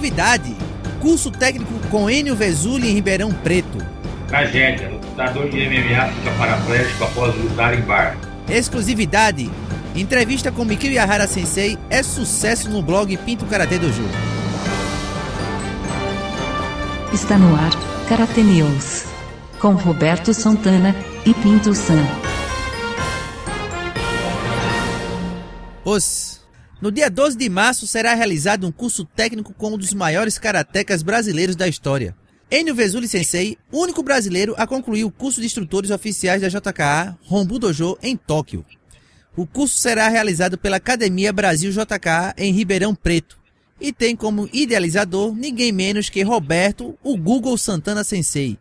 [0.00, 0.56] Novidade:
[0.98, 3.76] curso técnico com Enio Vesuli em Ribeirão Preto.
[4.28, 8.16] Tragédia: lutador de MMA fica paraplégico após lutar em bar.
[8.48, 9.50] Exclusividade:
[9.94, 14.08] entrevista com Mikio Yahara Sensei é sucesso no blog Pinto Karate Dojo.
[17.12, 17.72] Está no ar,
[18.08, 19.04] Karate News.
[19.58, 22.06] Com Roberto Santana e Pinto San.
[25.84, 26.29] Os.
[26.80, 31.02] No dia 12 de março será realizado um curso técnico com um dos maiores karatecas
[31.02, 32.16] brasileiros da história.
[32.50, 37.58] Enio Vesuli Sensei, único brasileiro a concluir o curso de instrutores oficiais da JKA Rombu
[37.58, 38.64] Dojo em Tóquio.
[39.36, 43.38] O curso será realizado pela Academia Brasil JKA em Ribeirão Preto
[43.78, 48.58] e tem como idealizador ninguém menos que Roberto, o Google Santana Sensei.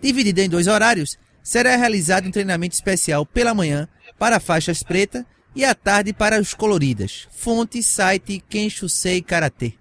[0.00, 5.24] Dividido em dois horários, será realizado um treinamento especial pela manhã para faixas preta
[5.56, 7.26] e à tarde para os coloridas.
[7.32, 9.72] Fonte, site Kenshusei Karatê.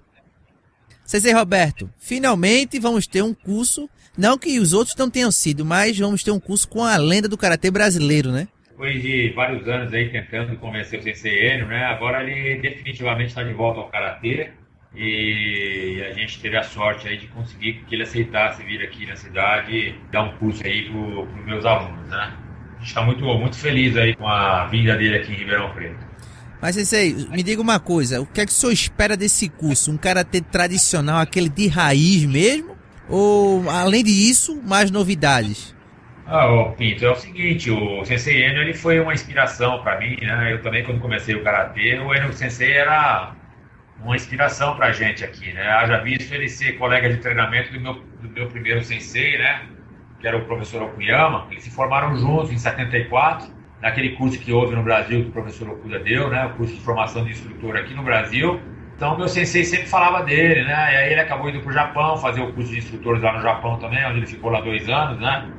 [1.03, 3.87] Sensei Roberto, finalmente vamos ter um curso,
[4.17, 7.27] não que os outros não tenham sido, mas vamos ter um curso com a lenda
[7.27, 8.47] do Karatê brasileiro, né?
[8.71, 11.83] Depois de vários anos aí tentando convencer o Sensei Enio, né?
[11.83, 14.51] Agora ele definitivamente está de volta ao Karatê
[14.95, 19.15] e a gente teve a sorte aí de conseguir que ele aceitasse vir aqui na
[19.15, 22.44] cidade dar um curso aí para os meus alunos, né?
[22.75, 26.05] A gente está muito, muito feliz aí com a vinda dele aqui em Ribeirão Preto.
[26.61, 29.91] Mas, Sensei, me diga uma coisa, o que é que o senhor espera desse curso?
[29.91, 32.75] Um karatê tradicional, aquele de raiz mesmo?
[33.07, 35.75] Ou, além disso, mais novidades?
[36.25, 40.17] Ah, ô, Pinto, é o seguinte, o Sensei Enio ele foi uma inspiração para mim,
[40.21, 40.53] né?
[40.53, 43.35] Eu também, quando comecei o karatê, o Enio Sensei era
[44.05, 45.67] uma inspiração para a gente aqui, né?
[45.67, 49.63] Haja visto ele ser colega de treinamento do meu, do meu primeiro sensei, né?
[50.19, 51.47] Que era o professor Okuyama.
[51.51, 53.47] Eles se formaram juntos em 74,
[53.81, 56.45] naquele curso que houve no Brasil que o professor Okuda deu, né?
[56.45, 58.59] O curso de formação de instrutor aqui no Brasil.
[58.95, 60.93] Então, meu sensei sempre falava dele, né?
[60.93, 63.41] E aí ele acabou indo para o Japão, fazer o curso de instrutores lá no
[63.41, 65.49] Japão também, onde ele ficou lá dois anos, né?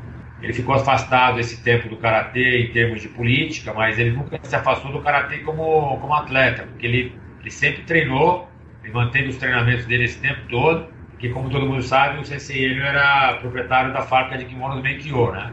[0.41, 4.55] Ele ficou afastado esse tempo do karatê em termos de política, mas ele nunca se
[4.55, 8.51] afastou do karatê como, como atleta, porque ele ele sempre treinou,
[8.83, 12.81] ele manteve os treinamentos dele esse tempo todo, porque como todo mundo sabe, o ele
[12.81, 15.51] era proprietário da fábrica de kimonos Meikyo, né?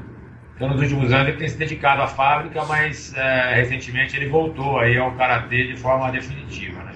[0.56, 4.78] Então nos últimos anos ele tem se dedicado à fábrica, mas é, recentemente ele voltou
[4.78, 6.92] aí ao Karatê de forma definitiva, né?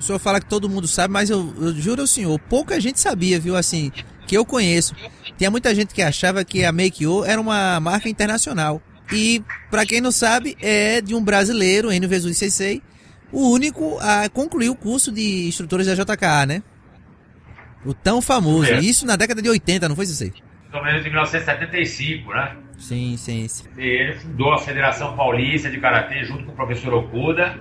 [0.00, 2.98] O senhor fala que todo mundo sabe, mas eu, eu juro ao senhor, pouca gente
[2.98, 3.92] sabia, viu, assim,
[4.26, 4.94] que eu conheço.
[5.36, 8.80] Tinha muita gente que achava que a Meikyo era uma marca internacional.
[9.12, 12.82] E, para quem não sabe, é de um brasileiro, Enio Vesuli Sensei,
[13.30, 16.62] o único a concluir o curso de instrutores da JKA, né?
[17.84, 18.72] O tão famoso.
[18.72, 18.80] É.
[18.80, 20.32] Isso na década de 80, não foi isso aí?
[20.72, 22.56] Ou menos em 1975, né?
[22.78, 23.64] Sim, sim, sim.
[23.76, 27.58] Ele fundou a Federação Paulista de Karatê junto com o professor Okuda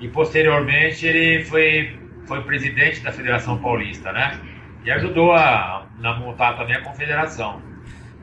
[0.00, 4.40] e posteriormente ele foi, foi presidente da Federação Paulista, né?
[4.84, 7.62] E ajudou a, a montar também a confederação.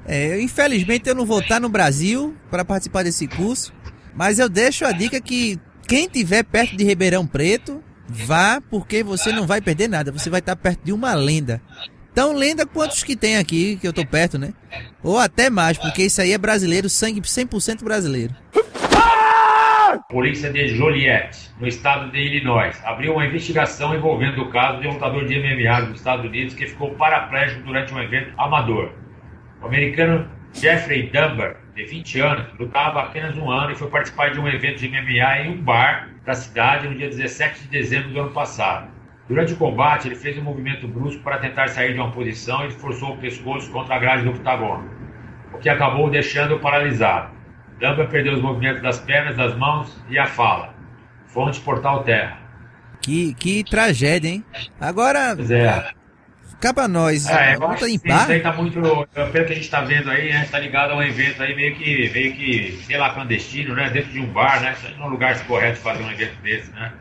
[0.06, 3.74] É, infelizmente eu não vou estar no Brasil para participar desse curso,
[4.16, 9.32] mas eu deixo a dica que quem tiver perto de Ribeirão Preto, vá, porque você
[9.32, 10.12] não vai perder nada.
[10.12, 11.62] Você vai estar perto de uma lenda.
[12.14, 14.54] Tão lenda quantos que tem aqui, que eu tô perto, né?
[15.04, 18.34] Ou até mais, porque isso aí é brasileiro, sangue 100% brasileiro.
[20.10, 24.94] Polícia de Joliet, no estado de Illinois, abriu uma investigação envolvendo o caso de um
[24.94, 28.92] lutador de MMA dos Estados Unidos que ficou paraplégico durante um evento amador.
[29.62, 34.40] O americano Jeffrey Dunbar, de 20 anos, lutava apenas um ano e foi participar de
[34.40, 38.20] um evento de MMA em um bar da cidade no dia 17 de dezembro do
[38.20, 38.90] ano passado.
[39.28, 42.72] Durante o combate, ele fez um movimento brusco para tentar sair de uma posição e
[42.72, 44.90] forçou o pescoço contra a grade do octagono,
[45.54, 47.36] o que acabou o deixando paralisado.
[47.80, 50.74] Dunbar perdeu os movimentos das pernas, das mãos e a fala.
[51.28, 52.40] Fonte Portal Terra.
[53.02, 54.46] Que, que tragédia, hein?
[54.80, 55.97] Agora, é.
[56.60, 57.96] Pra nós, é, a luta em.
[57.96, 58.82] Isso aí tá muito.
[59.14, 60.48] Pelo que a gente tá vendo aí, né?
[60.50, 63.90] Tá ligado a um evento aí meio que, meio que, sei lá, clandestino, né?
[63.92, 64.76] Dentro de um bar, né?
[64.76, 66.92] Isso não é um lugar correto fazer um evento desse, né?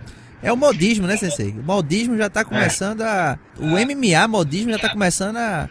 [0.42, 1.50] É o modismo, né, Sensei?
[1.50, 3.06] O modismo já tá começando é.
[3.06, 3.38] a.
[3.58, 5.68] O MMA modismo já tá começando a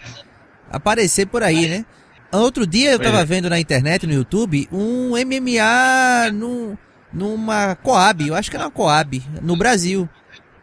[0.72, 1.86] aparecer por aí, né?
[2.32, 3.26] Outro dia eu tava é.
[3.26, 6.76] vendo na internet, no YouTube, um MMA num,
[7.14, 10.10] numa Coab, eu acho que era uma Coab, no Brasil.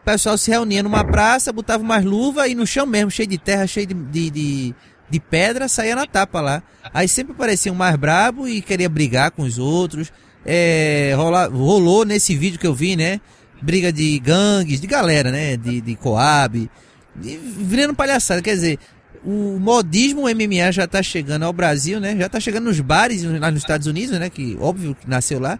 [0.03, 3.37] O pessoal se reunia numa praça, botava umas luvas e no chão mesmo, cheio de
[3.37, 4.75] terra, cheio de, de, de,
[5.09, 6.61] de pedra, saía na tapa lá.
[6.93, 10.11] Aí sempre parecia um mais brabo e queria brigar com os outros.
[10.45, 13.21] É, rola, rolou nesse vídeo que eu vi, né?
[13.61, 15.55] Briga de gangues, de galera, né?
[15.55, 16.69] De, de Coab.
[17.15, 18.41] Virando palhaçada.
[18.41, 18.79] Quer dizer,
[19.23, 22.13] o modismo MMA já tá chegando ao Brasil, né?
[22.17, 24.29] Já tá chegando nos bares lá nos Estados Unidos, né?
[24.29, 25.57] Que óbvio que nasceu lá.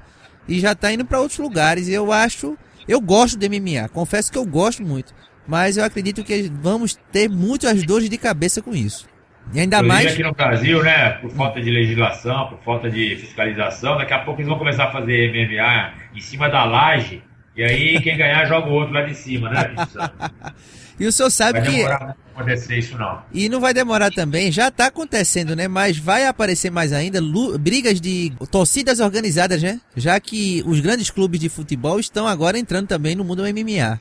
[0.50, 1.88] E já tá indo para outros lugares.
[1.88, 2.58] E eu acho
[2.88, 5.14] eu gosto de MMA, confesso que eu gosto muito.
[5.46, 9.08] mas eu acredito que vamos ter muitas dores de cabeça com isso.
[9.54, 10.14] E ainda Inclusive mais.
[10.14, 14.40] aqui no Brasil, né, por falta de legislação, por falta de fiscalização, daqui a pouco
[14.40, 17.22] eles vão começar a fazer MMA em cima da laje,
[17.56, 19.76] e aí quem ganhar joga o outro lá de cima, né?
[21.00, 21.78] E o senhor sabe Vai que.
[21.78, 23.22] demorar acontecer isso não.
[23.34, 25.68] E não vai demorar também, já tá acontecendo, né?
[25.68, 27.20] Mas vai aparecer mais ainda
[27.60, 29.82] brigas de torcidas organizadas, né?
[29.96, 34.00] Já que os grandes clubes de futebol estão agora entrando também no mundo MMA.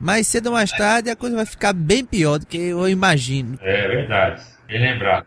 [0.00, 3.58] Mais cedo ou mais tarde a coisa vai ficar bem pior do que eu imagino.
[3.60, 4.42] É verdade.
[4.66, 5.26] Bem lembrado.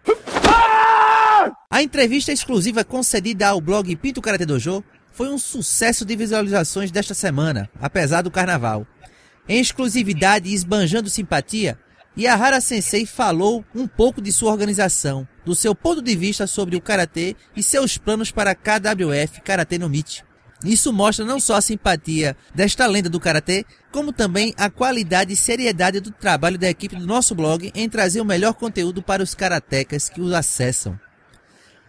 [1.70, 4.84] A entrevista exclusiva concedida ao blog Pinto Karate Dojo
[5.16, 8.86] foi um sucesso de visualizações desta semana, apesar do carnaval.
[9.48, 11.80] Em exclusividade e esbanjando simpatia,
[12.18, 16.82] Yahara Sensei falou um pouco de sua organização, do seu ponto de vista sobre o
[16.82, 20.22] karatê e seus planos para a KWF Karate no Meet.
[20.66, 25.38] Isso mostra não só a simpatia desta lenda do karatê, como também a qualidade e
[25.38, 29.34] seriedade do trabalho da equipe do nosso blog em trazer o melhor conteúdo para os
[29.34, 31.00] karatecas que os acessam.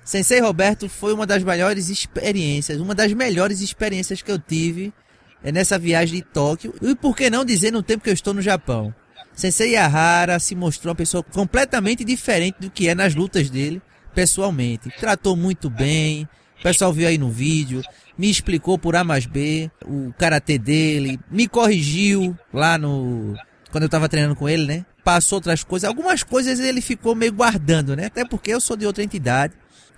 [0.06, 4.94] Sensei Roberto foi uma das maiores experiências, uma das melhores experiências que eu tive
[5.42, 6.72] é nessa viagem de Tóquio.
[6.80, 8.94] E por que não dizer no tempo que eu estou no Japão?
[9.34, 13.82] Sensei Yahara se mostrou uma pessoa completamente diferente do que é nas lutas dele,
[14.14, 14.92] pessoalmente.
[14.96, 16.28] Tratou muito bem,
[16.60, 17.82] o pessoal viu aí no vídeo,
[18.16, 23.34] me explicou por A mais B o karatê dele, me corrigiu lá no.
[23.72, 24.86] quando eu tava treinando com ele, né?
[25.02, 25.88] Passou outras coisas.
[25.88, 28.06] Algumas coisas ele ficou meio guardando, né?
[28.06, 29.52] Até porque eu sou de outra entidade.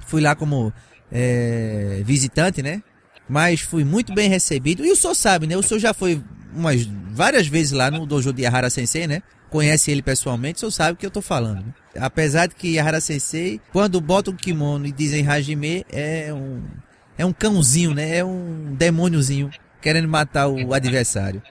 [0.06, 0.72] Fui lá como
[1.10, 2.82] é, visitante, né?
[3.28, 4.84] Mas fui muito bem recebido.
[4.84, 5.56] E o senhor sabe, né?
[5.56, 6.22] O senhor já foi
[6.54, 9.22] umas várias vezes lá no dojo de Yahara Sensei, né?
[9.50, 11.64] Conhece ele pessoalmente, o senhor sabe o que eu tô falando.
[11.64, 11.72] Né?
[11.98, 16.62] Apesar de que Yahara Sensei, quando bota um kimono e dizem Hajime, é um
[17.16, 18.18] é um cãozinho, né?
[18.18, 19.50] É um demôniozinho
[19.80, 21.42] querendo matar o adversário.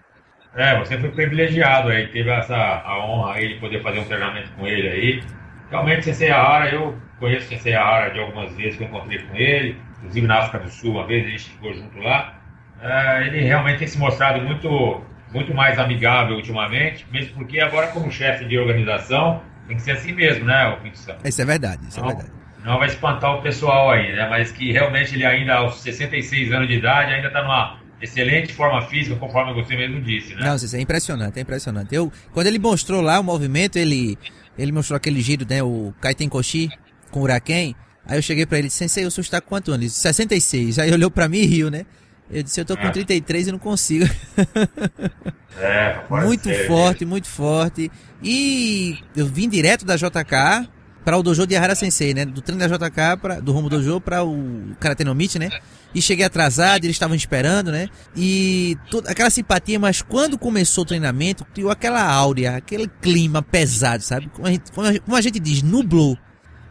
[0.56, 4.50] É, você foi privilegiado aí, teve essa a honra aí de poder fazer um treinamento
[4.54, 5.24] com ele aí.
[5.70, 9.78] Realmente, Sensei Ahara, eu conheço Sensei Ahara de algumas vezes que eu encontrei com ele,
[9.98, 12.34] inclusive na África do Sul, uma vez a gente ficou junto lá.
[12.82, 15.02] É, ele realmente tem se mostrado muito,
[15.34, 20.14] muito mais amigável ultimamente, mesmo porque agora como chefe de organização tem que ser assim
[20.14, 20.98] mesmo, né, o Pinto?
[21.26, 22.34] Isso é verdade, isso Não, é verdade.
[22.64, 24.28] não vai espantar o pessoal aí, né?
[24.30, 28.82] Mas que realmente ele ainda aos 66 anos de idade ainda está numa excelente forma
[28.84, 30.46] física, conforme você mesmo disse, né?
[30.46, 31.94] Não, isso é impressionante, é impressionante.
[31.94, 34.18] Eu, quando ele mostrou lá o movimento, ele,
[34.58, 36.70] ele mostrou aquele giro, né, o Kaiten Koshi
[37.12, 37.76] com o Uraken.
[38.06, 39.82] Aí eu cheguei pra ele e disse, Sensei, o senhor está com quanto anos?
[39.82, 40.80] Ele disse, 66.
[40.80, 41.86] Aí olhou pra mim e riu, né?
[42.32, 42.92] Eu disse, eu tô com É.
[42.92, 44.06] 33 e não consigo.
[45.60, 47.92] É, muito ser, forte, muito forte.
[48.22, 50.70] E eu vim direto da JK
[51.04, 52.26] para o dojo de Yahara Sensei, né?
[52.26, 55.50] Do treino da JK, pra, do Rumo Dojo para o Karate no Meet, né?
[55.96, 57.88] E cheguei atrasado, eles estavam esperando, né?
[58.16, 64.04] E toda aquela simpatia, mas quando começou o treinamento, tinha aquela áurea, aquele clima pesado,
[64.04, 64.30] sabe?
[64.34, 66.18] Como a gente, como a gente- como a gente diz, nublou.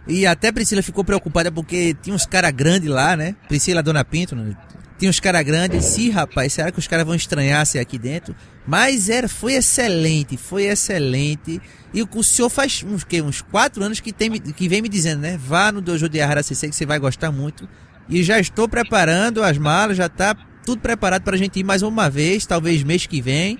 [0.06, 3.34] E até Priscila ficou preocupada porque tinha uns caras grandes lá, né?
[3.48, 4.54] Priscila Dona Pinto, né?
[4.98, 5.84] Tinha uns caras grandes.
[5.84, 8.34] Sim, rapaz, será que os caras vão estranhar ser aqui dentro?
[8.66, 11.60] Mas era, foi excelente, foi excelente.
[11.92, 14.88] E o, o senhor faz uns, que, uns quatro anos que, tem, que vem me
[14.88, 15.38] dizendo, né?
[15.38, 17.68] Vá no Dojo de Ahara CC que você vai gostar muito.
[18.08, 22.08] E já estou preparando as malas, já tá tudo preparado pra gente ir mais uma
[22.08, 23.58] vez, talvez mês que vem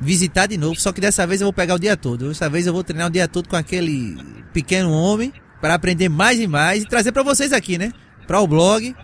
[0.00, 2.28] visitar de novo, só que dessa vez eu vou pegar o dia todo.
[2.28, 4.16] Dessa vez eu vou treinar o dia todo com aquele
[4.52, 7.92] pequeno homem para aprender mais e mais e trazer para vocês aqui, né?
[8.26, 8.94] Para o blog.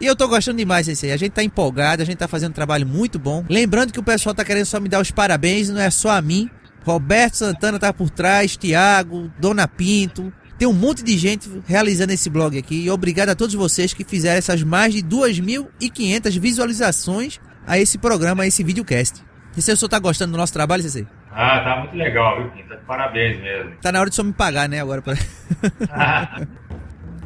[0.00, 1.12] E eu tô gostando demais aí.
[1.12, 3.44] A gente tá empolgado, a gente tá fazendo um trabalho muito bom.
[3.48, 6.22] Lembrando que o pessoal tá querendo só me dar os parabéns, não é só a
[6.22, 6.48] mim.
[6.84, 10.32] Roberto Santana tá por trás, Tiago, Dona Pinto.
[10.60, 12.84] Tem um monte de gente realizando esse blog aqui.
[12.84, 18.42] E obrigado a todos vocês que fizeram essas mais de 2.500 visualizações a esse programa,
[18.42, 19.24] a esse videocast.
[19.56, 21.06] E se o senhor tá gostando do nosso trabalho, Cecê?
[21.32, 22.76] Ah, tá muito legal, viu, Pinto?
[22.86, 23.72] Parabéns mesmo.
[23.80, 25.00] Tá na hora de só me pagar, né, agora.
[25.00, 25.14] Pra...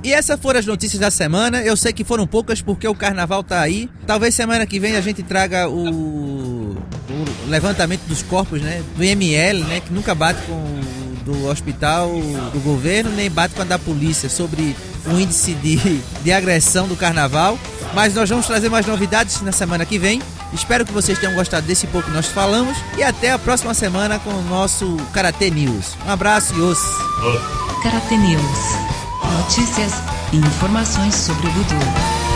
[0.05, 1.61] e essas foram as notícias da semana.
[1.61, 3.91] Eu sei que foram poucas porque o carnaval tá aí.
[4.07, 6.77] Talvez semana que vem a gente traga o, o
[7.49, 12.11] levantamento dos corpos, né, do IML, né, que nunca bate com o do hospital
[12.53, 14.77] do governo, nem bate com a da polícia sobre
[15.07, 15.77] o índice de,
[16.23, 17.59] de agressão do carnaval.
[17.95, 20.21] Mas nós vamos trazer mais novidades na semana que vem.
[20.53, 22.77] Espero que vocês tenham gostado desse pouco que nós falamos.
[22.97, 25.97] E até a próxima semana com o nosso Karate News.
[26.07, 26.79] Um abraço e os.
[27.83, 28.43] Karate News.
[29.39, 29.93] Notícias
[30.33, 32.34] e informações sobre o Budo.